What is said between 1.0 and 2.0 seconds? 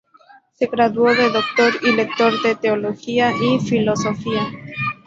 de doctor y